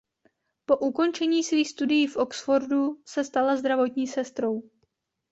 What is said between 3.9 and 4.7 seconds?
sestrou.